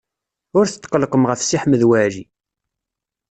Ur 0.57 0.65
tetqellqem 0.67 1.23
ɣef 1.29 1.39
Si 1.43 1.57
Ḥmed 1.61 1.81
Waɛli. 1.89 2.23